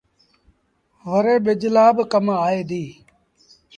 وري 1.09 1.35
ٻج 1.45 1.61
لآ 1.75 1.85
با 1.95 2.03
ڪم 2.11 2.25
آئي 2.45 2.61
ديٚ 2.69 2.91